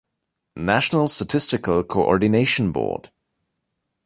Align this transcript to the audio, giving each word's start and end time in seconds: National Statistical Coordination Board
National 0.55 1.07
Statistical 1.07 1.83
Coordination 1.83 2.71
Board 2.71 3.09